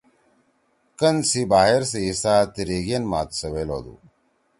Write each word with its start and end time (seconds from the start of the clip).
کن 0.99 1.15
سی 1.29 1.41
باہر 1.51 1.81
سی 1.91 1.99
حصّہ 2.09 2.35
تِریِگین 2.53 3.03
ما 3.11 3.19
سیویل 3.39 3.69
ہودُو۔ 3.73 3.95